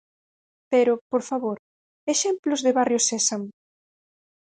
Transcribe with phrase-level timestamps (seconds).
[0.71, 1.57] Pero, por favor,
[2.13, 3.49] ¡exemplos de Barrio Sésamo!